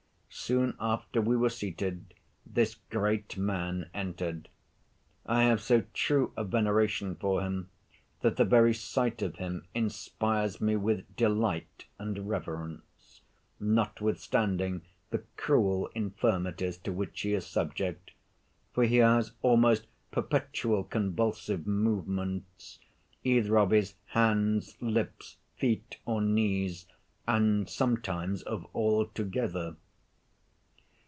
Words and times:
Soon 0.33 0.77
after 0.79 1.21
we 1.21 1.35
were 1.35 1.49
seated, 1.49 2.13
this 2.45 2.75
great 2.89 3.35
man 3.37 3.89
entered. 3.93 4.47
I 5.25 5.43
have 5.43 5.61
so 5.61 5.81
true 5.93 6.31
a 6.37 6.45
veneration 6.45 7.15
for 7.15 7.41
him, 7.41 7.69
that 8.21 8.37
the 8.37 8.45
very 8.45 8.73
sight 8.73 9.21
of 9.21 9.35
him 9.35 9.67
inspires 9.73 10.61
me 10.61 10.77
with 10.77 11.15
delight 11.17 11.85
and 11.99 12.29
reverence, 12.29 13.21
notwithstanding 13.59 14.83
the 15.09 15.17
cruel 15.35 15.87
infirmities 15.93 16.77
to 16.79 16.93
which 16.93 17.19
he 17.21 17.33
is 17.33 17.45
subject; 17.45 18.11
for 18.73 18.85
he 18.85 18.97
has 18.97 19.33
almost 19.41 19.85
perpetual 20.11 20.85
convulsive 20.85 21.67
movements, 21.67 22.79
either 23.25 23.59
of 23.59 23.71
his 23.71 23.95
hands, 24.05 24.77
lips, 24.79 25.37
feet, 25.57 25.97
or 26.05 26.21
knees, 26.21 26.87
and 27.27 27.69
sometimes 27.69 28.41
of 28.43 28.65
all 28.71 29.05
together. 29.07 29.75